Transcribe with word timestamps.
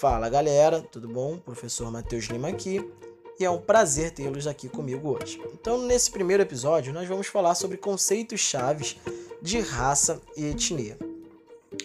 Fala 0.00 0.30
galera, 0.30 0.80
tudo 0.80 1.06
bom? 1.06 1.36
Professor 1.36 1.92
Matheus 1.92 2.24
Lima 2.24 2.48
aqui 2.48 2.82
e 3.38 3.44
é 3.44 3.50
um 3.50 3.60
prazer 3.60 4.10
tê-los 4.12 4.46
aqui 4.46 4.66
comigo 4.66 5.10
hoje. 5.10 5.38
Então, 5.52 5.76
nesse 5.82 6.10
primeiro 6.10 6.42
episódio, 6.42 6.90
nós 6.90 7.06
vamos 7.06 7.26
falar 7.26 7.54
sobre 7.54 7.76
conceitos 7.76 8.40
chaves 8.40 8.96
de 9.42 9.60
raça 9.60 10.18
e 10.34 10.46
etnia. 10.46 10.96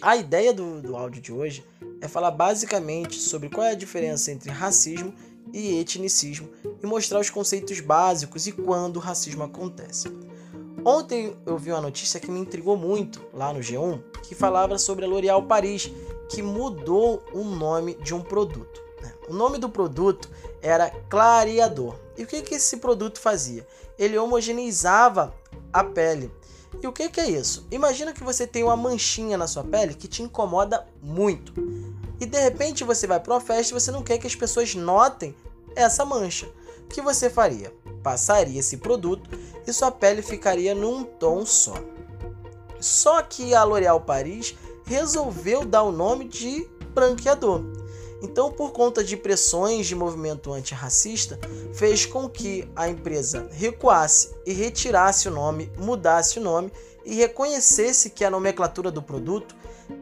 A 0.00 0.16
ideia 0.16 0.50
do, 0.54 0.80
do 0.80 0.96
áudio 0.96 1.20
de 1.20 1.30
hoje 1.30 1.62
é 2.00 2.08
falar 2.08 2.30
basicamente 2.30 3.16
sobre 3.16 3.50
qual 3.50 3.66
é 3.66 3.72
a 3.72 3.76
diferença 3.76 4.32
entre 4.32 4.50
racismo 4.50 5.12
e 5.52 5.78
etnicismo 5.78 6.48
e 6.82 6.86
mostrar 6.86 7.20
os 7.20 7.28
conceitos 7.28 7.80
básicos 7.80 8.46
e 8.46 8.52
quando 8.52 8.96
o 8.96 9.00
racismo 9.00 9.42
acontece. 9.42 10.08
Ontem 10.82 11.36
eu 11.44 11.58
vi 11.58 11.70
uma 11.70 11.82
notícia 11.82 12.18
que 12.18 12.30
me 12.30 12.40
intrigou 12.40 12.78
muito 12.78 13.20
lá 13.34 13.52
no 13.52 13.60
G1, 13.60 14.00
que 14.22 14.34
falava 14.34 14.78
sobre 14.78 15.04
a 15.04 15.08
L'Oréal 15.08 15.42
Paris, 15.42 15.92
que 16.28 16.42
mudou 16.42 17.22
o 17.32 17.44
nome 17.44 17.94
de 17.94 18.14
um 18.14 18.20
produto. 18.20 18.82
Né? 19.00 19.12
O 19.28 19.34
nome 19.34 19.58
do 19.58 19.68
produto 19.68 20.28
era 20.60 20.90
clareador. 21.08 21.96
E 22.16 22.24
o 22.24 22.26
que, 22.26 22.42
que 22.42 22.54
esse 22.54 22.78
produto 22.78 23.20
fazia? 23.20 23.66
Ele 23.98 24.18
homogeneizava 24.18 25.34
a 25.72 25.84
pele. 25.84 26.32
E 26.82 26.86
o 26.86 26.92
que, 26.92 27.08
que 27.08 27.20
é 27.20 27.30
isso? 27.30 27.66
Imagina 27.70 28.12
que 28.12 28.22
você 28.22 28.46
tem 28.46 28.64
uma 28.64 28.76
manchinha 28.76 29.38
na 29.38 29.46
sua 29.46 29.64
pele 29.64 29.94
que 29.94 30.08
te 30.08 30.22
incomoda 30.22 30.86
muito. 31.02 31.54
E 32.20 32.26
de 32.26 32.38
repente 32.40 32.84
você 32.84 33.06
vai 33.06 33.20
para 33.20 33.34
uma 33.34 33.40
festa 33.40 33.72
e 33.72 33.80
você 33.80 33.90
não 33.90 34.02
quer 34.02 34.18
que 34.18 34.26
as 34.26 34.34
pessoas 34.34 34.74
notem 34.74 35.34
essa 35.74 36.04
mancha. 36.04 36.46
O 36.80 36.88
que 36.88 37.00
você 37.00 37.28
faria? 37.28 37.72
Passaria 38.02 38.60
esse 38.60 38.78
produto 38.78 39.28
e 39.66 39.72
sua 39.72 39.90
pele 39.90 40.22
ficaria 40.22 40.74
num 40.74 41.04
tom 41.04 41.44
só. 41.44 41.74
Só 42.80 43.22
que 43.22 43.54
a 43.54 43.64
L'Oréal 43.64 44.00
Paris 44.00 44.54
resolveu 44.86 45.64
dar 45.64 45.82
o 45.82 45.92
nome 45.92 46.26
de 46.26 46.68
branqueador. 46.94 47.62
Então, 48.22 48.50
por 48.50 48.72
conta 48.72 49.04
de 49.04 49.16
pressões 49.16 49.86
de 49.86 49.94
movimento 49.94 50.52
antirracista, 50.52 51.38
fez 51.74 52.06
com 52.06 52.28
que 52.28 52.66
a 52.74 52.88
empresa 52.88 53.46
recuasse 53.52 54.34
e 54.46 54.52
retirasse 54.52 55.28
o 55.28 55.30
nome, 55.30 55.70
mudasse 55.78 56.38
o 56.38 56.42
nome 56.42 56.72
e 57.04 57.14
reconhecesse 57.14 58.10
que 58.10 58.24
a 58.24 58.30
nomenclatura 58.30 58.90
do 58.90 59.02
produto 59.02 59.54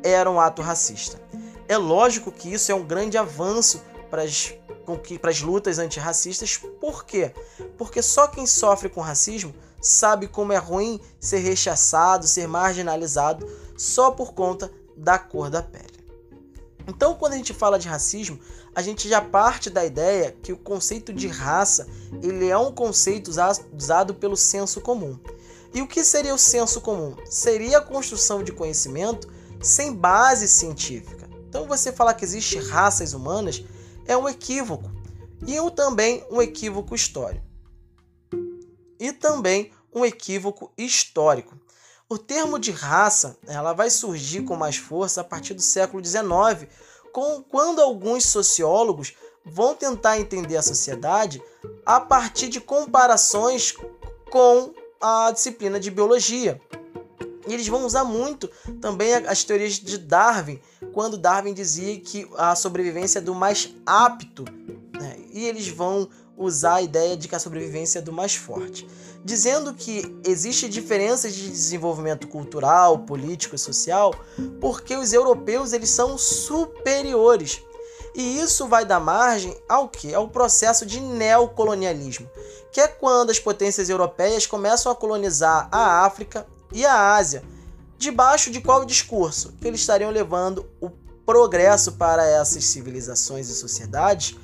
era 0.02 0.30
um 0.30 0.40
ato 0.40 0.62
racista. 0.62 1.20
É 1.66 1.76
lógico 1.76 2.30
que 2.30 2.52
isso 2.52 2.70
é 2.70 2.74
um 2.74 2.84
grande 2.84 3.18
avanço 3.18 3.82
para 4.10 4.22
as, 4.22 5.40
lutas 5.42 5.78
antirracistas, 5.78 6.56
por 6.80 7.04
quê? 7.04 7.32
Porque 7.76 8.00
só 8.00 8.28
quem 8.28 8.46
sofre 8.46 8.88
com 8.88 9.00
racismo 9.00 9.52
sabe 9.80 10.28
como 10.28 10.52
é 10.52 10.56
ruim 10.56 11.00
ser 11.18 11.38
rechaçado, 11.38 12.26
ser 12.26 12.46
marginalizado 12.46 13.46
só 13.76 14.10
por 14.10 14.34
conta 14.34 14.70
da 14.96 15.18
cor 15.18 15.50
da 15.50 15.62
pele. 15.62 16.04
Então, 16.86 17.14
quando 17.14 17.32
a 17.32 17.36
gente 17.36 17.54
fala 17.54 17.78
de 17.78 17.88
racismo, 17.88 18.38
a 18.74 18.82
gente 18.82 19.08
já 19.08 19.20
parte 19.20 19.70
da 19.70 19.84
ideia 19.84 20.36
que 20.42 20.52
o 20.52 20.56
conceito 20.56 21.12
de 21.12 21.26
raça 21.26 21.86
ele 22.22 22.48
é 22.48 22.58
um 22.58 22.72
conceito 22.72 23.30
usado 23.30 24.14
pelo 24.14 24.36
senso 24.36 24.80
comum. 24.80 25.18
E 25.72 25.80
o 25.80 25.88
que 25.88 26.04
seria 26.04 26.34
o 26.34 26.38
senso 26.38 26.80
comum? 26.80 27.16
Seria 27.24 27.78
a 27.78 27.80
construção 27.80 28.42
de 28.42 28.52
conhecimento 28.52 29.28
sem 29.62 29.92
base 29.92 30.46
científica. 30.46 31.28
Então, 31.48 31.66
você 31.66 31.92
falar 31.92 32.14
que 32.14 32.24
existe 32.24 32.58
raças 32.58 33.14
humanas 33.14 33.64
é 34.06 34.16
um 34.16 34.28
equívoco 34.28 34.90
e 35.46 35.58
também 35.70 36.24
um 36.30 36.40
equívoco 36.40 36.94
histórico. 36.94 37.44
E 39.00 39.12
também 39.12 39.72
um 39.92 40.04
equívoco 40.04 40.72
histórico. 40.76 41.58
O 42.14 42.18
termo 42.18 42.60
de 42.60 42.70
raça 42.70 43.36
ela 43.44 43.72
vai 43.72 43.90
surgir 43.90 44.42
com 44.42 44.54
mais 44.54 44.76
força 44.76 45.20
a 45.20 45.24
partir 45.24 45.52
do 45.52 45.60
século 45.60 46.04
XIX, 46.04 46.70
com, 47.12 47.42
quando 47.42 47.80
alguns 47.80 48.26
sociólogos 48.26 49.14
vão 49.44 49.74
tentar 49.74 50.20
entender 50.20 50.56
a 50.56 50.62
sociedade 50.62 51.42
a 51.84 51.98
partir 51.98 52.46
de 52.46 52.60
comparações 52.60 53.74
com 54.30 54.72
a 55.00 55.32
disciplina 55.32 55.80
de 55.80 55.90
biologia. 55.90 56.62
E 57.48 57.52
eles 57.52 57.66
vão 57.66 57.84
usar 57.84 58.04
muito 58.04 58.46
também 58.80 59.12
as 59.12 59.42
teorias 59.42 59.72
de 59.72 59.98
Darwin, 59.98 60.60
quando 60.92 61.18
Darwin 61.18 61.52
dizia 61.52 61.98
que 61.98 62.30
a 62.36 62.54
sobrevivência 62.54 63.18
é 63.18 63.22
do 63.22 63.34
mais 63.34 63.74
apto, 63.84 64.44
né? 64.92 65.16
e 65.32 65.46
eles 65.46 65.66
vão 65.66 66.08
usar 66.36 66.74
a 66.74 66.82
ideia 66.82 67.16
de 67.16 67.28
que 67.28 67.34
a 67.34 67.38
sobrevivência 67.38 67.98
é 67.98 68.02
do 68.02 68.12
mais 68.12 68.34
forte 68.34 68.86
dizendo 69.24 69.72
que 69.72 70.14
existe 70.22 70.68
diferenças 70.68 71.34
de 71.34 71.48
desenvolvimento 71.48 72.28
cultural, 72.28 72.98
político 72.98 73.54
e 73.54 73.58
social, 73.58 74.14
porque 74.60 74.94
os 74.94 75.14
europeus 75.14 75.72
eles 75.72 75.88
são 75.88 76.18
superiores. 76.18 77.62
E 78.14 78.38
isso 78.38 78.68
vai 78.68 78.84
dar 78.84 79.00
margem 79.00 79.56
ao 79.66 79.88
que? 79.88 80.14
Ao 80.14 80.28
processo 80.28 80.84
de 80.84 81.00
neocolonialismo, 81.00 82.30
que 82.70 82.80
é 82.80 82.86
quando 82.86 83.30
as 83.30 83.40
potências 83.40 83.88
europeias 83.88 84.46
começam 84.46 84.92
a 84.92 84.94
colonizar 84.94 85.68
a 85.72 86.04
África 86.04 86.46
e 86.70 86.84
a 86.84 87.14
Ásia, 87.14 87.42
debaixo 87.96 88.50
de 88.50 88.60
qual 88.60 88.84
discurso? 88.84 89.54
Que 89.60 89.66
eles 89.66 89.80
estariam 89.80 90.10
levando 90.10 90.68
o 90.80 90.90
progresso 91.24 91.92
para 91.92 92.24
essas 92.24 92.64
civilizações 92.64 93.48
e 93.48 93.54
sociedades, 93.54 94.36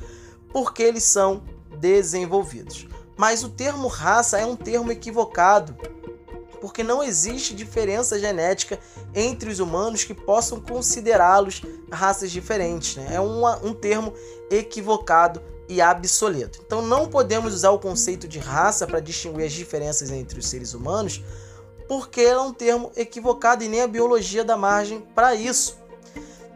porque 0.52 0.82
eles 0.82 1.04
são 1.04 1.42
desenvolvidos. 1.80 2.86
Mas 3.16 3.42
o 3.42 3.48
termo 3.48 3.88
raça 3.88 4.38
é 4.38 4.46
um 4.46 4.56
termo 4.56 4.92
equivocado, 4.92 5.76
porque 6.60 6.82
não 6.82 7.02
existe 7.02 7.54
diferença 7.54 8.18
genética 8.18 8.78
entre 9.14 9.50
os 9.50 9.58
humanos 9.58 10.04
que 10.04 10.14
possam 10.14 10.60
considerá-los 10.60 11.62
raças 11.90 12.30
diferentes. 12.30 12.96
Né? 12.96 13.14
É 13.14 13.20
um 13.20 13.72
termo 13.72 14.12
equivocado 14.50 15.42
e 15.68 15.80
obsoleto. 15.80 16.60
Então 16.66 16.82
não 16.82 17.08
podemos 17.08 17.54
usar 17.54 17.70
o 17.70 17.78
conceito 17.78 18.26
de 18.26 18.38
raça 18.38 18.86
para 18.86 19.00
distinguir 19.00 19.46
as 19.46 19.52
diferenças 19.52 20.10
entre 20.10 20.38
os 20.38 20.48
seres 20.48 20.74
humanos, 20.74 21.22
porque 21.88 22.20
é 22.20 22.38
um 22.38 22.52
termo 22.52 22.90
equivocado 22.96 23.64
e 23.64 23.68
nem 23.68 23.82
a 23.82 23.86
biologia 23.86 24.44
dá 24.44 24.56
margem 24.56 25.00
para 25.14 25.34
isso. 25.34 25.78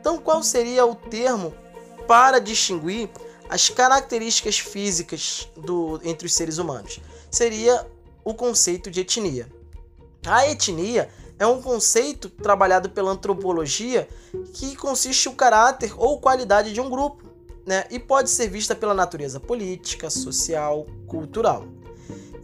Então 0.01 0.19
qual 0.19 0.43
seria 0.43 0.85
o 0.85 0.95
termo 0.95 1.55
para 2.07 2.39
distinguir 2.39 3.09
as 3.55 3.71
características 3.71 4.59
físicas 4.59 5.49
do, 5.57 6.01
entre 6.03 6.27
os 6.27 6.35
seres 6.35 6.59
humanos. 6.59 6.99
Seria 7.31 7.87
o 8.25 8.35
conceito 8.35 8.91
de 8.91 9.03
etnia. 9.03 9.49
A 10.27 10.51
etnia 10.51 11.09
é 11.39 11.47
um 11.47 11.63
conceito 11.63 12.29
trabalhado 12.29 12.91
pela 12.91 13.13
antropologia 13.13 14.09
que 14.55 14.75
consiste 14.75 15.29
o 15.29 15.35
caráter 15.35 15.95
ou 15.97 16.19
qualidade 16.19 16.73
de 16.73 16.81
um 16.81 16.91
grupo, 16.91 17.23
né? 17.65 17.85
E 17.93 18.01
pode 18.01 18.29
ser 18.29 18.49
vista 18.49 18.75
pela 18.75 18.93
natureza 18.93 19.39
política, 19.39 20.11
social, 20.11 20.85
cultural. 21.07 21.65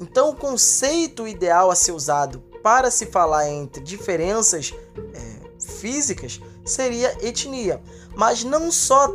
Então, 0.00 0.30
o 0.30 0.36
conceito 0.36 1.26
ideal 1.26 1.72
a 1.72 1.74
ser 1.74 1.90
usado 1.90 2.38
para 2.62 2.88
se 2.88 3.06
falar 3.06 3.50
entre 3.50 3.82
diferenças 3.82 4.72
é, 5.12 5.60
físicas 5.60 6.40
seria 6.64 7.18
etnia, 7.20 7.82
mas 8.14 8.44
não 8.44 8.70
só 8.70 9.12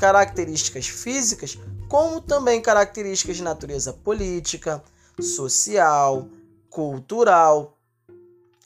características 0.00 0.88
físicas, 0.88 1.58
como 1.86 2.22
também 2.22 2.62
características 2.62 3.36
de 3.36 3.42
natureza 3.42 3.92
política, 3.92 4.82
social, 5.20 6.26
cultural. 6.70 7.76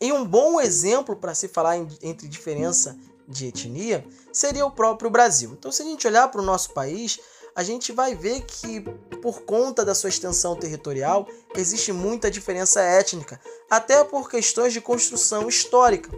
E 0.00 0.12
um 0.12 0.24
bom 0.24 0.60
exemplo 0.60 1.16
para 1.16 1.34
se 1.34 1.48
falar 1.48 1.76
entre 2.00 2.28
diferença 2.28 2.96
de 3.26 3.46
etnia 3.46 4.06
seria 4.32 4.64
o 4.64 4.70
próprio 4.70 5.10
Brasil. 5.10 5.56
Então, 5.58 5.72
se 5.72 5.82
a 5.82 5.84
gente 5.84 6.06
olhar 6.06 6.28
para 6.28 6.40
o 6.40 6.44
nosso 6.44 6.72
país, 6.72 7.18
a 7.56 7.64
gente 7.64 7.90
vai 7.90 8.14
ver 8.14 8.42
que, 8.42 8.82
por 9.20 9.42
conta 9.42 9.84
da 9.84 9.94
sua 9.94 10.10
extensão 10.10 10.54
territorial, 10.54 11.26
existe 11.56 11.92
muita 11.92 12.30
diferença 12.30 12.80
étnica, 12.80 13.40
até 13.68 14.04
por 14.04 14.30
questões 14.30 14.72
de 14.72 14.80
construção 14.80 15.48
histórica. 15.48 16.10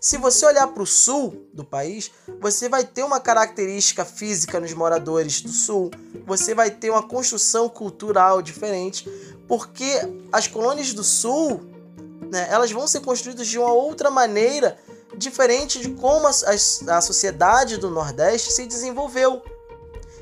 Se 0.00 0.16
você 0.16 0.46
olhar 0.46 0.66
para 0.68 0.82
o 0.82 0.86
sul 0.86 1.46
do 1.52 1.62
país, 1.62 2.10
você 2.40 2.70
vai 2.70 2.84
ter 2.84 3.02
uma 3.02 3.20
característica 3.20 4.02
física 4.02 4.58
nos 4.58 4.72
moradores 4.72 5.42
do 5.42 5.50
sul, 5.50 5.90
você 6.26 6.54
vai 6.54 6.70
ter 6.70 6.88
uma 6.88 7.02
construção 7.02 7.68
cultural 7.68 8.40
diferente, 8.40 9.06
porque 9.46 10.00
as 10.32 10.46
colônias 10.46 10.94
do 10.94 11.04
sul, 11.04 11.60
né, 12.30 12.48
elas 12.50 12.72
vão 12.72 12.88
ser 12.88 13.00
construídas 13.00 13.46
de 13.46 13.58
uma 13.58 13.72
outra 13.72 14.10
maneira, 14.10 14.78
diferente 15.18 15.80
de 15.80 15.90
como 15.90 16.26
a, 16.26 16.30
a, 16.30 16.96
a 16.96 17.00
sociedade 17.02 17.76
do 17.76 17.90
Nordeste 17.90 18.52
se 18.52 18.64
desenvolveu. 18.64 19.42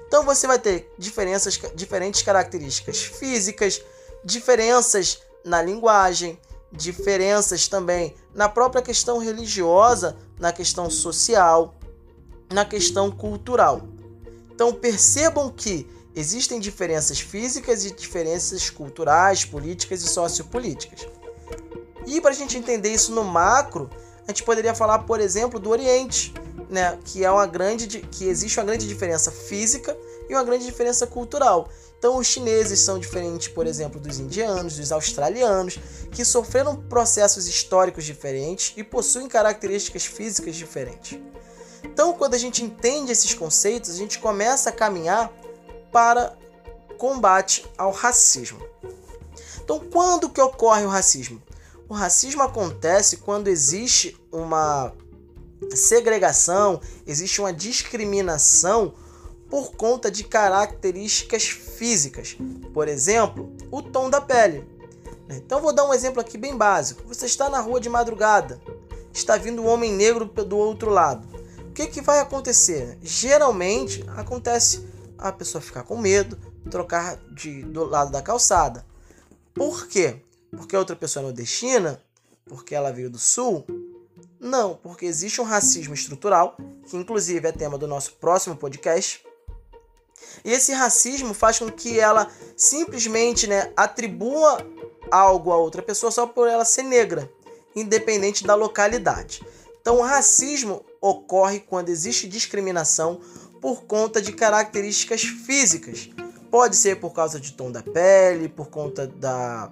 Então 0.09 0.25
você 0.25 0.49
vai 0.49 0.59
ter 0.59 0.93
diferenças, 0.99 1.61
diferentes 1.75 2.23
características 2.23 3.03
físicas, 3.03 3.81
diferenças 4.25 5.23
na 5.45 5.63
linguagem, 5.63 6.37
diferenças 6.73 7.69
também 7.69 8.15
na 8.35 8.49
própria 8.49 8.83
questão 8.83 9.19
religiosa, 9.19 10.17
na 10.39 10.53
questão 10.53 10.91
social, 10.91 11.75
na 12.53 12.65
questão 12.65 13.11
cultural. 13.11 13.83
Então 14.51 14.73
percebam 14.73 15.51
que 15.51 15.89
existem 16.15 16.59
diferenças 16.59 17.21
físicas 17.21 17.85
e 17.85 17.95
diferenças 17.95 18.71
culturais, 18.71 19.45
políticas 19.45 20.03
e 20.03 20.09
sociopolíticas. 20.09 21.07
E 22.07 22.21
para 22.21 22.31
a 22.31 22.35
gente 22.35 22.57
entender 22.57 22.93
isso 22.93 23.13
no 23.13 23.23
macro, 23.25 23.89
a 24.27 24.31
gente 24.31 24.43
poderia 24.43 24.75
falar, 24.75 25.01
por 25.01 25.21
exemplo, 25.21 25.61
do 25.61 25.71
Oriente, 25.71 26.35
né, 26.69 26.99
que 27.05 27.25
é 27.25 27.31
uma 27.31 27.47
grande 27.47 27.87
que 27.87 28.25
existe 28.25 28.59
uma 28.59 28.67
grande 28.67 28.87
diferença 28.87 29.31
física 29.31 29.97
e 30.29 30.35
uma 30.35 30.45
grande 30.45 30.65
diferença 30.65 31.07
cultural. 31.07 31.69
Então, 31.99 32.17
os 32.17 32.27
chineses 32.27 32.81
são 32.81 32.99
diferentes, 32.99 33.49
por 33.49 33.67
exemplo, 33.67 34.01
dos 34.01 34.21
indianos, 34.21 34.77
dos 34.77 34.93
australianos, 34.93 35.79
que 36.13 36.25
sofreram 36.25 36.77
processos 36.77 37.49
históricos 37.49 38.05
diferentes 38.05 38.73
e 38.77 38.85
possuem 38.85 39.27
características 39.27 40.05
físicas 40.05 40.55
diferentes. 40.55 41.19
Então, 41.83 42.13
quando 42.13 42.35
a 42.35 42.39
gente 42.39 42.63
entende 42.63 43.11
esses 43.11 43.35
conceitos, 43.35 43.91
a 43.91 43.95
gente 43.95 44.19
começa 44.19 44.71
a 44.71 44.73
caminhar 44.73 45.33
para 45.91 46.37
combate 46.97 47.67
ao 47.77 47.91
racismo. 47.91 48.61
Então, 49.63 49.81
quando 49.81 50.31
que 50.31 50.41
ocorre 50.41 50.85
o 50.85 50.89
racismo? 50.89 51.43
O 51.89 51.95
racismo 51.95 52.43
acontece 52.43 53.19
quando 53.19 53.49
existe 53.49 54.17
uma 54.31 54.93
segregação, 55.75 56.81
existe 57.07 57.41
uma 57.41 57.53
discriminação 57.53 58.95
por 59.49 59.73
conta 59.73 60.11
de 60.11 60.25
características 60.25 61.49
físicas. 61.49 62.37
Por 62.73 62.89
exemplo, 62.89 63.53
o 63.71 63.83
tom 63.83 64.11
da 64.11 64.21
pele. 64.21 64.67
Então 65.29 65.61
vou 65.61 65.75
dar 65.75 65.85
um 65.85 65.93
exemplo 65.93 66.21
aqui 66.21 66.39
bem 66.39 66.57
básico. 66.57 67.03
Você 67.07 67.27
está 67.27 67.49
na 67.49 67.61
rua 67.61 67.81
de 67.81 67.89
madrugada, 67.89 68.61
está 69.13 69.37
vindo 69.37 69.63
um 69.63 69.67
homem 69.67 69.93
negro 69.93 70.25
do 70.27 70.57
outro 70.57 70.91
lado. 70.91 71.27
O 71.69 71.73
que, 71.73 71.87
que 71.87 72.01
vai 72.01 72.21
acontecer? 72.21 72.99
Geralmente 73.03 74.05
acontece 74.17 74.87
a 75.17 75.31
pessoa 75.31 75.61
ficar 75.61 75.83
com 75.85 75.97
medo, 75.97 76.39
trocar 76.71 77.17
de, 77.33 77.63
do 77.63 77.85
lado 77.85 78.11
da 78.11 78.23
calçada. 78.23 78.85
Por 79.55 79.87
quê? 79.87 80.23
Porque 80.51 80.75
a 80.75 80.79
outra 80.79 80.97
pessoa 80.97 81.23
é 81.23 81.27
nordestina? 81.27 82.03
Porque 82.47 82.75
ela 82.75 82.93
veio 82.93 83.11
do 83.11 83.19
sul? 83.19 83.67
Não, 84.41 84.77
porque 84.77 85.05
existe 85.05 85.41
um 85.41 85.45
racismo 85.45 85.95
estrutural, 85.95 86.57
que 86.89 86.97
inclusive 86.97 87.49
é 87.49 87.53
tema 87.53 87.77
do 87.77 87.87
nosso 87.87 88.15
próximo 88.15 88.57
podcast. 88.57 89.28
E 90.45 90.53
esse 90.53 90.73
racismo 90.73 91.35
faz 91.35 91.59
com 91.59 91.71
que 91.71 91.99
ela 91.99 92.31
simplesmente 92.57 93.47
né, 93.47 93.73
atribua 93.77 94.67
algo 95.11 95.53
a 95.53 95.57
outra 95.57 95.83
pessoa 95.83 96.13
só 96.13 96.27
por 96.27 96.49
ela 96.49 96.65
ser 96.65 96.83
negra, 96.83 97.31
independente 97.75 98.45
da 98.45 98.55
localidade. 98.55 99.43
Então, 99.81 99.99
o 99.99 100.03
racismo 100.03 100.85
ocorre 101.01 101.61
quando 101.61 101.89
existe 101.89 102.29
discriminação 102.29 103.21
por 103.61 103.85
conta 103.85 104.21
de 104.21 104.33
características 104.33 105.23
físicas. 105.23 106.11
Pode 106.51 106.77
ser 106.77 107.01
por 107.01 107.13
causa 107.13 107.39
de 107.39 107.53
tom 107.53 107.71
da 107.71 107.83
pele, 107.83 108.49
por 108.49 108.69
conta 108.69 109.07
da, 109.07 109.71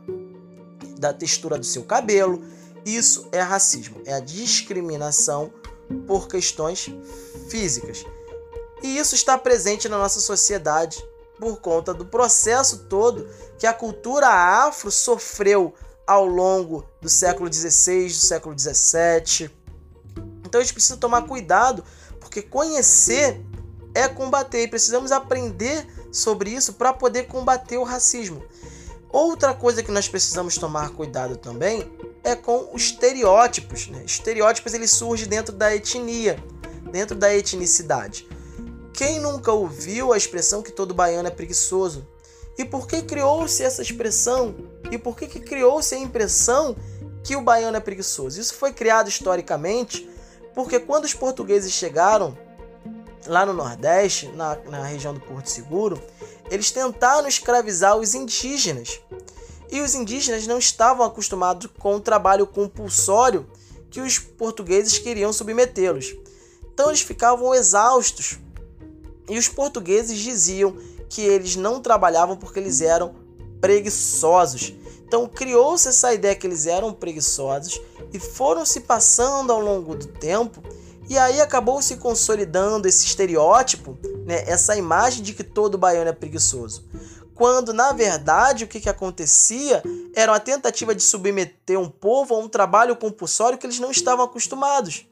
da 0.98 1.12
textura 1.12 1.58
do 1.58 1.64
seu 1.64 1.84
cabelo. 1.84 2.42
Isso 2.84 3.28
é 3.32 3.40
racismo, 3.40 4.00
é 4.04 4.14
a 4.14 4.20
discriminação 4.20 5.52
por 6.06 6.28
questões 6.28 6.90
físicas. 7.48 8.04
E 8.86 8.98
isso 8.98 9.16
está 9.16 9.36
presente 9.36 9.88
na 9.88 9.98
nossa 9.98 10.20
sociedade 10.20 11.04
por 11.40 11.60
conta 11.60 11.92
do 11.92 12.06
processo 12.06 12.84
todo 12.84 13.28
que 13.58 13.66
a 13.66 13.72
cultura 13.72 14.28
afro 14.28 14.92
sofreu 14.92 15.74
ao 16.06 16.24
longo 16.24 16.88
do 17.00 17.08
século 17.08 17.52
XVI, 17.52 18.06
do 18.06 18.14
século 18.14 18.56
XVII. 18.56 19.50
Então 20.44 20.60
a 20.60 20.62
gente 20.62 20.72
precisa 20.72 20.96
tomar 20.96 21.22
cuidado, 21.22 21.82
porque 22.20 22.40
conhecer 22.40 23.44
é 23.92 24.06
combater 24.06 24.62
e 24.62 24.68
precisamos 24.68 25.10
aprender 25.10 25.84
sobre 26.12 26.50
isso 26.50 26.74
para 26.74 26.92
poder 26.92 27.24
combater 27.24 27.78
o 27.78 27.82
racismo. 27.82 28.40
Outra 29.10 29.52
coisa 29.52 29.82
que 29.82 29.90
nós 29.90 30.08
precisamos 30.08 30.56
tomar 30.58 30.90
cuidado 30.90 31.36
também 31.36 31.90
é 32.22 32.36
com 32.36 32.70
os 32.72 32.82
estereótipos. 32.82 33.88
Né? 33.88 34.04
Estereótipos 34.06 34.74
ele 34.74 34.86
surge 34.86 35.26
dentro 35.26 35.52
da 35.52 35.74
etnia, 35.74 36.38
dentro 36.92 37.16
da 37.16 37.34
etnicidade. 37.34 38.28
Quem 38.96 39.20
nunca 39.20 39.52
ouviu 39.52 40.10
a 40.10 40.16
expressão 40.16 40.62
que 40.62 40.72
todo 40.72 40.94
baiano 40.94 41.28
é 41.28 41.30
preguiçoso? 41.30 42.08
E 42.56 42.64
por 42.64 42.88
que 42.88 43.02
criou-se 43.02 43.62
essa 43.62 43.82
expressão? 43.82 44.54
E 44.90 44.96
por 44.96 45.14
que, 45.14 45.26
que 45.26 45.38
criou-se 45.38 45.94
a 45.94 45.98
impressão 45.98 46.74
que 47.22 47.36
o 47.36 47.42
baiano 47.42 47.76
é 47.76 47.80
preguiçoso? 47.80 48.40
Isso 48.40 48.54
foi 48.54 48.72
criado 48.72 49.10
historicamente 49.10 50.08
porque 50.54 50.80
quando 50.80 51.04
os 51.04 51.12
portugueses 51.12 51.72
chegaram 51.72 52.38
lá 53.26 53.44
no 53.44 53.52
Nordeste, 53.52 54.28
na, 54.28 54.56
na 54.64 54.82
região 54.84 55.12
do 55.12 55.20
Porto 55.20 55.50
Seguro, 55.50 56.00
eles 56.50 56.70
tentaram 56.70 57.28
escravizar 57.28 57.98
os 57.98 58.14
indígenas. 58.14 58.98
E 59.70 59.82
os 59.82 59.94
indígenas 59.94 60.46
não 60.46 60.56
estavam 60.56 61.04
acostumados 61.04 61.68
com 61.78 61.96
o 61.96 62.00
trabalho 62.00 62.46
compulsório 62.46 63.46
que 63.90 64.00
os 64.00 64.18
portugueses 64.18 64.98
queriam 64.98 65.34
submetê-los. 65.34 66.16
Então 66.72 66.88
eles 66.88 67.02
ficavam 67.02 67.54
exaustos 67.54 68.38
e 69.28 69.38
os 69.38 69.48
portugueses 69.48 70.18
diziam 70.18 70.76
que 71.08 71.22
eles 71.22 71.56
não 71.56 71.80
trabalhavam 71.80 72.36
porque 72.36 72.58
eles 72.58 72.80
eram 72.80 73.14
preguiçosos. 73.60 74.74
Então 75.06 75.26
criou-se 75.28 75.88
essa 75.88 76.12
ideia 76.12 76.34
que 76.34 76.46
eles 76.46 76.66
eram 76.66 76.92
preguiçosos 76.92 77.80
e 78.12 78.18
foram 78.18 78.64
se 78.64 78.80
passando 78.80 79.52
ao 79.52 79.60
longo 79.60 79.94
do 79.94 80.06
tempo 80.06 80.62
e 81.08 81.16
aí 81.16 81.40
acabou 81.40 81.80
se 81.80 81.96
consolidando 81.96 82.88
esse 82.88 83.06
estereótipo, 83.06 83.96
né, 84.24 84.42
essa 84.46 84.76
imagem 84.76 85.22
de 85.22 85.32
que 85.32 85.44
todo 85.44 85.78
baiano 85.78 86.10
é 86.10 86.12
preguiçoso. 86.12 86.84
Quando 87.34 87.72
na 87.72 87.92
verdade 87.92 88.64
o 88.64 88.66
que, 88.66 88.80
que 88.80 88.88
acontecia 88.88 89.82
era 90.14 90.32
uma 90.32 90.40
tentativa 90.40 90.94
de 90.94 91.02
submeter 91.02 91.78
um 91.78 91.88
povo 91.88 92.34
a 92.34 92.38
um 92.38 92.48
trabalho 92.48 92.96
compulsório 92.96 93.58
que 93.58 93.66
eles 93.66 93.78
não 93.78 93.90
estavam 93.90 94.24
acostumados. 94.24 95.06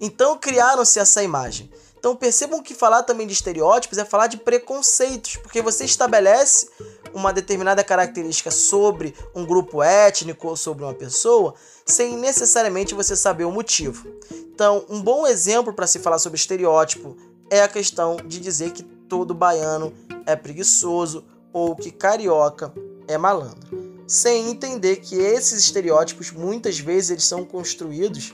Então 0.00 0.38
criaram-se 0.38 1.00
essa 1.00 1.22
imagem. 1.22 1.70
Então 2.00 2.16
percebam 2.16 2.62
que 2.62 2.74
falar 2.74 3.02
também 3.02 3.26
de 3.26 3.34
estereótipos 3.34 3.98
é 3.98 4.06
falar 4.06 4.26
de 4.26 4.38
preconceitos, 4.38 5.36
porque 5.36 5.60
você 5.60 5.84
estabelece 5.84 6.70
uma 7.12 7.30
determinada 7.30 7.84
característica 7.84 8.50
sobre 8.50 9.14
um 9.34 9.44
grupo 9.44 9.82
étnico 9.82 10.48
ou 10.48 10.56
sobre 10.56 10.82
uma 10.82 10.94
pessoa 10.94 11.54
sem 11.84 12.16
necessariamente 12.16 12.94
você 12.94 13.14
saber 13.14 13.44
o 13.44 13.52
motivo. 13.52 14.08
Então, 14.32 14.86
um 14.88 15.02
bom 15.02 15.26
exemplo 15.26 15.74
para 15.74 15.86
se 15.86 15.98
falar 15.98 16.18
sobre 16.18 16.38
estereótipo 16.38 17.16
é 17.50 17.60
a 17.62 17.68
questão 17.68 18.16
de 18.16 18.40
dizer 18.40 18.72
que 18.72 18.82
todo 18.82 19.34
baiano 19.34 19.92
é 20.24 20.34
preguiçoso 20.34 21.22
ou 21.52 21.76
que 21.76 21.90
carioca 21.90 22.72
é 23.06 23.18
malandro, 23.18 23.68
sem 24.06 24.48
entender 24.48 24.96
que 24.96 25.16
esses 25.16 25.58
estereótipos 25.58 26.30
muitas 26.30 26.78
vezes 26.78 27.10
eles 27.10 27.24
são 27.24 27.44
construídos 27.44 28.32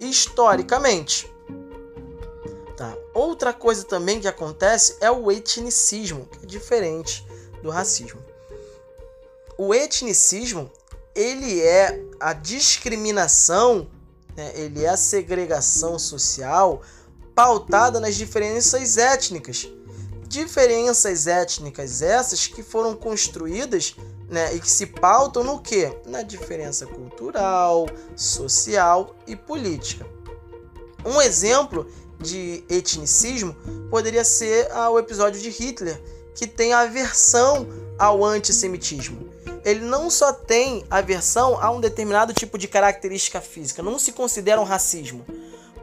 historicamente. 0.00 1.30
Outra 3.14 3.52
coisa 3.52 3.84
também 3.84 4.20
que 4.20 4.28
acontece 4.28 4.96
é 5.00 5.10
o 5.10 5.30
etnicismo, 5.30 6.26
que 6.26 6.44
é 6.44 6.46
diferente 6.46 7.26
do 7.62 7.70
racismo. 7.70 8.20
O 9.56 9.74
etnicismo 9.74 10.70
ele 11.14 11.60
é 11.60 12.00
a 12.20 12.32
discriminação, 12.32 13.88
né? 14.36 14.52
ele 14.54 14.84
é 14.84 14.88
a 14.88 14.96
segregação 14.96 15.98
social 15.98 16.82
pautada 17.34 17.98
nas 17.98 18.14
diferenças 18.14 18.96
étnicas. 18.96 19.68
Diferenças 20.28 21.26
étnicas 21.26 22.02
essas 22.02 22.46
que 22.46 22.62
foram 22.62 22.94
construídas 22.94 23.96
né, 24.28 24.54
e 24.54 24.60
que 24.60 24.70
se 24.70 24.86
pautam 24.86 25.42
no 25.42 25.58
que? 25.58 25.90
Na 26.06 26.22
diferença 26.22 26.86
cultural, 26.86 27.86
social 28.14 29.16
e 29.26 29.34
política. 29.34 30.06
Um 31.04 31.20
exemplo 31.20 31.90
de 32.20 32.64
etnicismo 32.68 33.54
poderia 33.90 34.24
ser 34.24 34.68
o 34.90 34.98
episódio 34.98 35.40
de 35.40 35.50
Hitler, 35.50 36.00
que 36.34 36.46
tem 36.46 36.72
aversão 36.72 37.66
ao 37.98 38.24
antissemitismo. 38.24 39.28
Ele 39.64 39.80
não 39.80 40.08
só 40.08 40.32
tem 40.32 40.84
aversão 40.90 41.58
a 41.60 41.70
um 41.70 41.80
determinado 41.80 42.32
tipo 42.32 42.56
de 42.56 42.68
característica 42.68 43.40
física, 43.40 43.82
não 43.82 43.98
se 43.98 44.12
considera 44.12 44.60
um 44.60 44.64
racismo, 44.64 45.24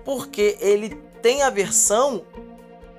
porque 0.04 0.58
ele 0.60 0.96
tem 1.22 1.44
aversão, 1.44 2.24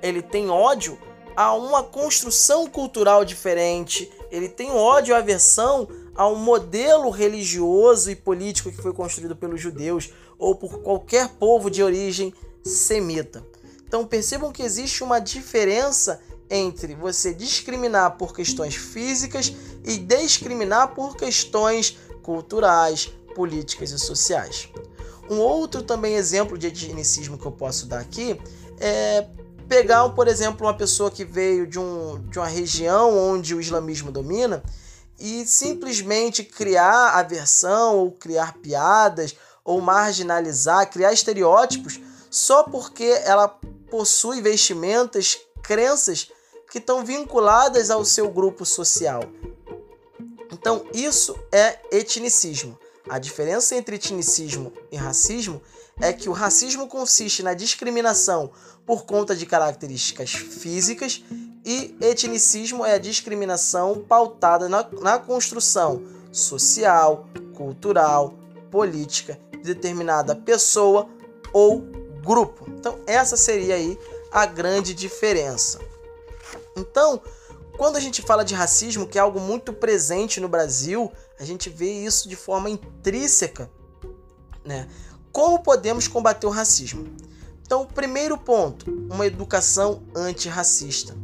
ele 0.03 0.23
tem 0.23 0.51
ódio 0.51 0.99
a 1.35 1.55
uma 1.55 1.83
construção 1.83 2.67
cultural 2.67 3.25
diferente, 3.25 4.11
ele 4.31 4.49
tem 4.49 4.71
ódio 4.71 5.13
e 5.13 5.15
aversão 5.15 5.89
a 6.15 6.27
um 6.27 6.37
modelo 6.37 7.11
religioso 7.11 8.11
e 8.11 8.17
político 8.17 8.71
que 8.71 8.81
foi 8.81 8.93
construído 8.93 9.37
pelos 9.37 9.61
judeus 9.61 10.11
ou 10.39 10.55
por 10.55 10.81
qualquer 10.81 11.29
povo 11.29 11.71
de 11.71 11.83
origem 11.83 12.33
semita. 12.69 13.45
Então 13.87 14.07
percebam 14.07 14.53
que 14.53 14.63
existe 14.63 15.03
uma 15.03 15.19
diferença 15.19 16.21
entre 16.51 16.95
você 16.95 17.33
discriminar 17.35 18.17
por 18.17 18.35
questões 18.35 18.75
físicas 18.75 19.53
e 19.85 19.99
discriminar 19.99 20.95
por 20.95 21.17
questões 21.17 21.97
culturais, 22.23 23.11
políticas 23.35 23.91
e 23.91 23.99
sociais. 23.99 24.69
Um 25.29 25.39
outro 25.39 25.83
também 25.83 26.15
exemplo 26.15 26.57
de 26.57 26.69
etnicismo 26.69 27.37
que 27.39 27.47
eu 27.47 27.53
posso 27.53 27.87
dar 27.87 28.01
aqui 28.01 28.41
é 28.79 29.27
pegar, 29.69 30.09
por 30.11 30.29
exemplo, 30.29 30.67
uma 30.67 30.77
pessoa 30.77 31.11
que 31.11 31.25
veio 31.25 31.67
de, 31.67 31.79
um, 31.79 32.23
de 32.29 32.39
uma 32.39 32.47
região 32.47 33.17
onde 33.17 33.55
o 33.55 33.61
islamismo 33.61 34.13
domina 34.13 34.63
e 35.19 35.45
simplesmente 35.47 36.45
criar 36.45 37.19
aversão 37.19 37.97
ou 37.97 38.13
criar 38.13 38.55
piadas 38.59 39.35
ou 39.65 39.81
marginalizar, 39.81 40.89
criar 40.91 41.13
estereótipos 41.13 41.99
só 42.37 42.65
porque 42.65 43.19
ela 43.25 43.49
possui 43.91 44.43
vestimentas, 44.43 45.39
crenças 45.63 46.31
que 46.71 46.77
estão 46.77 47.03
vinculadas 47.03 47.91
ao 47.91 48.05
seu 48.05 48.29
grupo 48.31 48.67
social. 48.67 49.23
Então, 50.53 50.85
isso 50.93 51.35
é 51.51 51.79
etnicismo. 51.91 52.79
A 53.09 53.19
diferença 53.19 53.75
entre 53.75 53.97
etnicismo 53.97 54.71
e 54.93 54.97
racismo 54.99 55.63
é 55.99 56.13
que 56.13 56.29
o 56.29 56.33
racismo 56.33 56.87
consiste 56.87 57.43
na 57.43 57.55
discriminação 57.55 58.51
por 58.85 59.07
conta 59.07 59.35
de 59.35 59.47
características 59.47 60.33
físicas 60.33 61.25
e 61.65 61.97
etnicismo 62.03 62.85
é 62.85 62.93
a 62.93 62.99
discriminação 62.99 64.05
pautada 64.07 64.69
na, 64.69 64.87
na 65.01 65.19
construção 65.19 66.05
social, 66.31 67.27
cultural, 67.55 68.35
política 68.71 69.41
de 69.53 69.75
determinada 69.75 70.37
pessoa 70.37 71.09
ou 71.51 72.06
grupo. 72.27 72.67
Então, 72.69 72.99
essa 73.07 73.37
seria 73.37 73.77
aí 73.77 73.99
a 74.31 74.45
grande 74.45 74.93
diferença. 74.93 75.81
Então, 76.77 77.23
quando 77.79 77.97
a 77.97 78.01
gente 78.01 78.21
fala 78.21 78.45
de 78.45 78.55
racismo, 78.55 79.07
que 79.07 79.19
é 79.19 79.21
algo 79.21 79.41
muito 79.41 79.73
presente 79.73 80.41
no 80.41 80.49
Brasil, 80.49 81.11
a 81.39 81.45
gente 81.45 81.71
vê 81.71 81.91
isso 81.91 82.29
de 82.29 82.37
forma 82.37 82.69
intrínseca, 82.69 83.71
né? 84.65 84.89
Como 85.33 85.63
podemos 85.63 86.09
combater 86.09 86.47
o 86.47 86.51
racismo? 86.51 87.07
Então, 87.63 87.85
primeiro 87.85 88.39
ponto, 88.39 88.91
uma 89.11 89.27
educação 89.27 90.03
antirracista. 90.15 91.17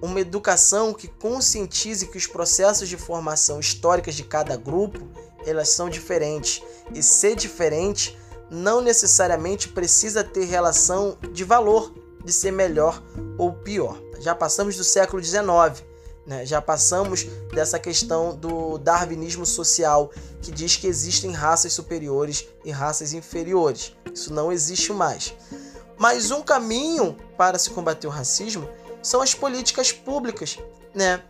Uma 0.00 0.20
educação 0.20 0.94
que 0.94 1.08
conscientize 1.08 2.06
que 2.06 2.16
os 2.16 2.26
processos 2.26 2.88
de 2.88 2.96
formação 2.96 3.58
históricas 3.58 4.14
de 4.14 4.22
cada 4.22 4.56
grupo, 4.56 5.00
elas 5.44 5.70
são 5.70 5.90
diferentes. 5.90 6.62
E 6.94 7.02
ser 7.02 7.34
diferente 7.34 8.16
não 8.50 8.80
necessariamente 8.80 9.68
precisa 9.68 10.24
ter 10.24 10.44
relação 10.44 11.18
de 11.32 11.44
valor, 11.44 11.92
de 12.24 12.32
ser 12.32 12.50
melhor 12.50 13.02
ou 13.36 13.52
pior. 13.52 14.00
Já 14.20 14.34
passamos 14.34 14.76
do 14.76 14.84
século 14.84 15.22
XIX, 15.22 15.84
né? 16.26 16.44
Já 16.44 16.60
passamos 16.60 17.24
dessa 17.54 17.78
questão 17.78 18.36
do 18.36 18.76
darwinismo 18.78 19.46
social, 19.46 20.10
que 20.42 20.50
diz 20.50 20.76
que 20.76 20.86
existem 20.86 21.32
raças 21.32 21.72
superiores 21.72 22.46
e 22.64 22.70
raças 22.70 23.12
inferiores. 23.12 23.94
Isso 24.12 24.32
não 24.32 24.52
existe 24.52 24.92
mais. 24.92 25.34
Mas 25.96 26.30
um 26.30 26.42
caminho 26.42 27.16
para 27.36 27.58
se 27.58 27.70
combater 27.70 28.06
o 28.06 28.10
racismo 28.10 28.68
são 29.02 29.22
as 29.22 29.34
políticas 29.34 29.90
públicas, 29.90 30.58
né? 30.94 31.22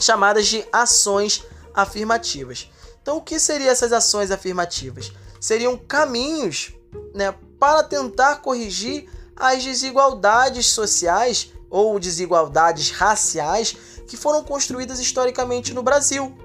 chamadas 0.00 0.46
de 0.46 0.66
ações 0.72 1.44
afirmativas. 1.74 2.70
Então, 3.00 3.16
o 3.16 3.22
que 3.22 3.38
seriam 3.38 3.70
essas 3.70 3.92
ações 3.92 4.30
afirmativas? 4.30 5.12
Seriam 5.40 5.76
caminhos 5.76 6.72
né, 7.14 7.34
para 7.58 7.82
tentar 7.82 8.36
corrigir 8.36 9.08
as 9.36 9.62
desigualdades 9.62 10.66
sociais 10.66 11.52
ou 11.70 11.98
desigualdades 11.98 12.90
raciais 12.90 13.76
que 14.06 14.16
foram 14.16 14.42
construídas 14.42 14.98
historicamente 14.98 15.74
no 15.74 15.82
Brasil. 15.82 16.36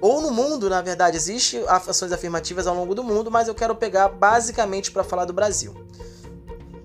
Ou 0.00 0.20
no 0.20 0.30
mundo, 0.30 0.68
na 0.68 0.82
verdade, 0.82 1.16
existem 1.16 1.64
ações 1.68 2.12
afirmativas 2.12 2.66
ao 2.66 2.74
longo 2.74 2.94
do 2.94 3.04
mundo, 3.04 3.30
mas 3.30 3.48
eu 3.48 3.54
quero 3.54 3.74
pegar 3.74 4.08
basicamente 4.08 4.90
para 4.90 5.04
falar 5.04 5.24
do 5.24 5.32
Brasil. 5.32 5.74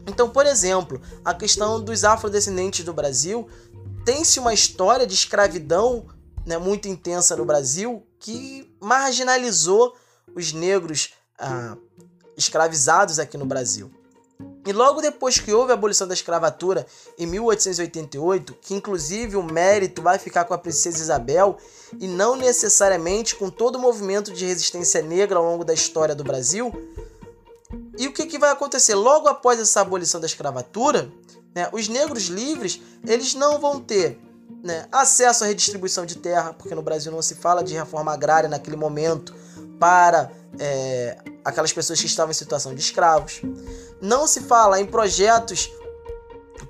Então, 0.07 0.29
por 0.29 0.45
exemplo, 0.45 1.01
a 1.25 1.33
questão 1.33 1.81
dos 1.81 2.03
afrodescendentes 2.03 2.85
do 2.85 2.93
Brasil 2.93 3.47
tem-se 4.05 4.39
uma 4.39 4.53
história 4.53 5.05
de 5.05 5.13
escravidão 5.13 6.05
né, 6.45 6.57
muito 6.57 6.87
intensa 6.87 7.35
no 7.35 7.45
Brasil 7.45 8.03
que 8.19 8.71
marginalizou 8.79 9.95
os 10.35 10.53
negros 10.53 11.13
ah, 11.37 11.75
escravizados 12.37 13.19
aqui 13.19 13.37
no 13.37 13.45
Brasil. 13.45 13.91
E 14.65 14.71
logo 14.71 15.01
depois 15.01 15.39
que 15.39 15.53
houve 15.53 15.71
a 15.71 15.73
abolição 15.73 16.07
da 16.07 16.13
escravatura 16.13 16.85
em 17.17 17.25
1888, 17.25 18.53
que 18.61 18.73
inclusive 18.73 19.35
o 19.35 19.43
mérito 19.43 20.01
vai 20.01 20.17
ficar 20.17 20.45
com 20.45 20.53
a 20.53 20.57
princesa 20.57 20.99
Isabel 20.99 21.57
e 21.99 22.07
não 22.07 22.35
necessariamente 22.35 23.35
com 23.35 23.49
todo 23.49 23.77
o 23.77 23.81
movimento 23.81 24.31
de 24.31 24.45
resistência 24.45 25.01
negra 25.01 25.39
ao 25.39 25.43
longo 25.43 25.65
da 25.65 25.73
história 25.73 26.15
do 26.15 26.23
Brasil. 26.23 26.71
E 27.97 28.07
o 28.07 28.13
que, 28.13 28.25
que 28.25 28.39
vai 28.39 28.51
acontecer? 28.51 28.95
Logo 28.95 29.27
após 29.27 29.59
essa 29.59 29.81
abolição 29.81 30.21
da 30.21 30.27
escravatura, 30.27 31.11
né, 31.53 31.69
os 31.73 31.87
negros 31.87 32.25
livres 32.25 32.81
eles 33.05 33.33
não 33.33 33.59
vão 33.59 33.79
ter 33.79 34.19
né, 34.63 34.87
acesso 34.91 35.43
à 35.43 35.47
redistribuição 35.47 36.05
de 36.05 36.17
terra, 36.17 36.53
porque 36.53 36.75
no 36.75 36.81
Brasil 36.81 37.11
não 37.11 37.21
se 37.21 37.35
fala 37.35 37.63
de 37.63 37.73
reforma 37.73 38.13
agrária 38.13 38.47
naquele 38.47 38.77
momento 38.77 39.33
para 39.79 40.31
é, 40.59 41.17
aquelas 41.43 41.71
pessoas 41.71 41.99
que 41.99 42.07
estavam 42.07 42.31
em 42.31 42.35
situação 42.35 42.75
de 42.75 42.81
escravos. 42.81 43.41
Não 44.01 44.27
se 44.27 44.41
fala 44.41 44.79
em 44.79 44.85
projetos 44.85 45.71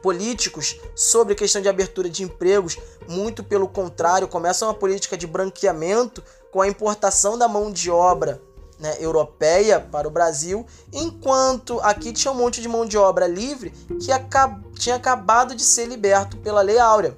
políticos 0.02 0.80
sobre 0.96 1.36
questão 1.36 1.62
de 1.62 1.68
abertura 1.68 2.10
de 2.10 2.24
empregos, 2.24 2.78
muito 3.08 3.44
pelo 3.44 3.68
contrário, 3.68 4.28
começa 4.28 4.66
uma 4.66 4.74
política 4.74 5.18
de 5.18 5.28
branqueamento 5.28 6.24
com 6.52 6.62
a 6.62 6.68
importação 6.68 7.38
da 7.38 7.48
mão 7.48 7.72
de 7.72 7.90
obra 7.90 8.42
né, 8.80 8.96
europeia 9.00 9.80
para 9.80 10.08
o 10.08 10.12
Brasil, 10.12 10.66
enquanto 10.94 11.80
aqui 11.82 12.14
tinha 12.14 12.32
um 12.32 12.36
monte 12.36 12.62
de 12.62 12.68
mão 12.68 12.86
de 12.86 12.98
obra 12.98 13.28
livre 13.28 13.72
que 14.00 14.12
acab 14.12 14.64
tinha 14.76 14.96
acabado 14.96 15.54
de 15.54 15.64
ser 15.64 15.86
liberto 15.86 16.38
pela 16.38 16.62
Lei 16.62 16.80
Áurea. 16.80 17.18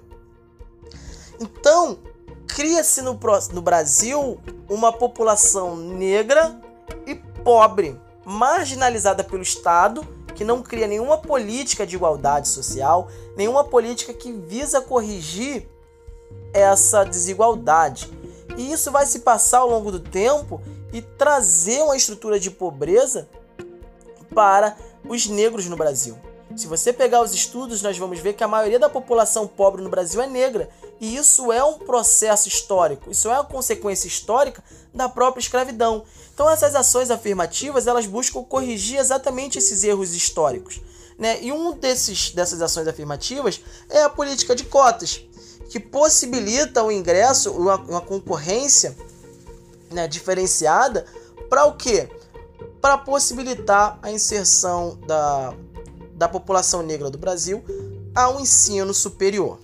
Então, 1.39 1.99
cria-se 2.55 3.01
no, 3.01 3.17
no 3.53 3.61
Brasil 3.61 4.39
uma 4.69 4.91
população 4.91 5.75
negra 5.75 6.59
e 7.05 7.15
pobre, 7.15 7.99
marginalizada 8.25 9.23
pelo 9.23 9.41
Estado, 9.41 10.05
que 10.35 10.43
não 10.43 10.61
cria 10.61 10.87
nenhuma 10.87 11.17
política 11.17 11.85
de 11.85 11.95
igualdade 11.95 12.47
social, 12.47 13.09
nenhuma 13.35 13.63
política 13.63 14.13
que 14.13 14.31
visa 14.31 14.81
corrigir 14.81 15.67
essa 16.53 17.03
desigualdade. 17.03 18.11
E 18.57 18.71
isso 18.71 18.91
vai 18.91 19.05
se 19.05 19.19
passar 19.19 19.59
ao 19.59 19.69
longo 19.69 19.91
do 19.91 19.99
tempo 19.99 20.61
e 20.91 21.01
trazer 21.01 21.81
uma 21.81 21.95
estrutura 21.95 22.39
de 22.39 22.51
pobreza 22.51 23.29
para 24.35 24.75
os 25.07 25.27
negros 25.27 25.67
no 25.67 25.77
Brasil. 25.77 26.17
Se 26.55 26.67
você 26.67 26.91
pegar 26.91 27.21
os 27.21 27.33
estudos, 27.33 27.81
nós 27.81 27.97
vamos 27.97 28.19
ver 28.19 28.33
que 28.33 28.43
a 28.43 28.47
maioria 28.47 28.79
da 28.79 28.89
população 28.89 29.47
pobre 29.47 29.81
no 29.81 29.89
Brasil 29.89 30.21
é 30.21 30.27
negra. 30.27 30.69
E 30.99 31.15
isso 31.15 31.51
é 31.51 31.63
um 31.63 31.79
processo 31.79 32.47
histórico, 32.47 33.09
isso 33.09 33.27
é 33.27 33.33
uma 33.33 33.43
consequência 33.43 34.07
histórica 34.07 34.63
da 34.93 35.09
própria 35.09 35.41
escravidão. 35.41 36.03
Então 36.33 36.49
essas 36.49 36.75
ações 36.75 37.09
afirmativas, 37.09 37.87
elas 37.87 38.05
buscam 38.05 38.43
corrigir 38.43 38.99
exatamente 38.99 39.57
esses 39.57 39.83
erros 39.83 40.13
históricos. 40.13 40.81
Né? 41.17 41.41
E 41.41 41.51
um 41.51 41.73
desses, 41.73 42.31
dessas 42.31 42.61
ações 42.61 42.87
afirmativas 42.87 43.61
é 43.89 44.03
a 44.03 44.09
política 44.09 44.55
de 44.55 44.65
cotas, 44.65 45.21
que 45.69 45.79
possibilita 45.79 46.83
o 46.83 46.91
ingresso, 46.91 47.51
uma, 47.51 47.75
uma 47.77 48.01
concorrência 48.01 48.95
né, 49.91 50.07
diferenciada 50.07 51.05
para 51.49 51.65
o 51.65 51.73
quê? 51.75 52.09
Para 52.81 52.97
possibilitar 52.97 53.99
a 54.01 54.11
inserção 54.11 54.97
da, 55.05 55.53
da 56.21 56.29
população 56.29 56.83
negra 56.83 57.09
do 57.09 57.17
Brasil 57.17 57.65
ao 58.13 58.39
ensino 58.39 58.93
superior. 58.93 59.59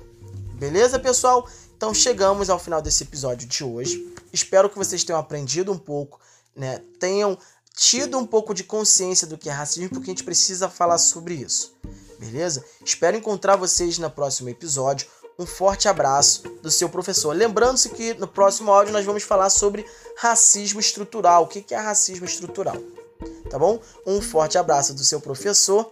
Beleza, 0.56 0.98
pessoal? 0.98 1.48
Então 1.76 1.94
chegamos 1.94 2.50
ao 2.50 2.58
final 2.58 2.82
desse 2.82 3.04
episódio 3.04 3.48
de 3.48 3.64
hoje. 3.64 4.12
Espero 4.34 4.68
que 4.68 4.76
vocês 4.76 5.04
tenham 5.04 5.20
aprendido 5.20 5.72
um 5.72 5.78
pouco, 5.78 6.20
né? 6.56 6.82
Tenham 7.00 7.38
tido 7.76 8.18
um 8.18 8.26
pouco 8.26 8.56
de 8.56 8.64
consciência 8.64 9.28
do 9.28 9.38
que 9.38 9.52
é 9.52 9.54
racismo, 9.54 9.90
porque 9.90 10.10
a 10.10 10.14
gente 10.14 10.24
precisa 10.24 10.68
falar 10.68 10.98
sobre 10.98 11.36
isso. 11.36 11.76
Beleza? 12.18 12.66
Espero 12.84 13.16
encontrar 13.16 13.56
vocês 13.56 14.00
no 14.00 14.10
próximo 14.10 14.50
episódio. 14.50 15.08
Um 15.38 15.46
forte 15.46 15.88
abraço 15.88 16.42
do 16.64 16.72
seu 16.72 16.90
professor. 16.90 17.36
Lembrando-se 17.36 17.90
que 17.90 18.16
no 18.16 18.28
próximo 18.28 18.72
áudio 18.72 18.92
nós 18.94 19.06
vamos 19.06 19.22
falar 19.22 19.52
sobre 19.52 19.86
racismo 20.18 20.80
estrutural. 20.80 21.44
O 21.44 21.48
que 21.48 21.76
é 21.76 21.78
racismo 21.78 22.26
estrutural? 22.26 22.78
Tá 23.48 23.60
bom? 23.60 23.80
Um 24.08 24.20
forte 24.22 24.58
abraço 24.58 24.96
do 24.96 25.04
seu 25.04 25.22
professor 25.22 25.92